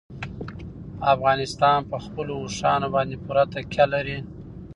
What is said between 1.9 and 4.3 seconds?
په خپلو اوښانو باندې پوره تکیه لري.